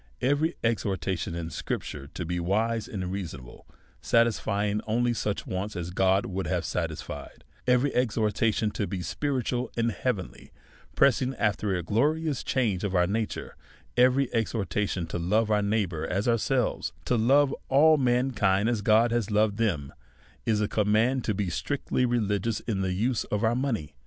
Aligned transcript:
Every 0.21 0.55
exhortation 0.63 1.35
in 1.35 1.51
scripture 1.51 2.07
to 2.15 2.25
be 2.25 2.39
wise 2.39 2.87
and 2.87 3.11
rea 3.11 3.21
sonable, 3.21 3.65
satisfying 4.01 4.81
only 4.87 5.13
such 5.13 5.45
Avants 5.45 5.75
as 5.75 5.91
God 5.91 6.25
would 6.25 6.47
have 6.47 6.65
satisfied; 6.65 7.43
every 7.67 7.93
exhortation 7.93 8.71
to 8.71 8.87
be 8.87 9.03
spiritual 9.03 9.71
and 9.77 9.91
heavenly, 9.91 10.51
pressing 10.95 11.35
after 11.35 11.75
a 11.75 11.83
glorious 11.83 12.43
change 12.43 12.83
of 12.83 12.95
our 12.95 13.05
na 13.05 13.25
ture; 13.29 13.55
every 13.95 14.33
exhortation 14.33 15.05
to 15.05 15.19
love 15.19 15.51
our 15.51 15.61
neighbour 15.61 16.07
as 16.07 16.27
our 16.27 16.39
selves, 16.39 16.93
to 17.05 17.15
love 17.15 17.53
all 17.69 17.97
mankind 17.97 18.69
as 18.69 18.81
God 18.81 19.11
has 19.11 19.29
loved 19.29 19.57
them, 19.57 19.93
is 20.47 20.61
a 20.61 20.67
command 20.67 21.23
to 21.25 21.35
be 21.35 21.51
strictly 21.51 22.07
religious 22.07 22.59
in 22.61 22.81
the 22.81 22.93
use 22.93 23.23
of 23.25 23.43
our 23.43 23.53
money. 23.55 23.93